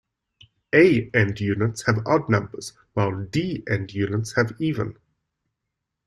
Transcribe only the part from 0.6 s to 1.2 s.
A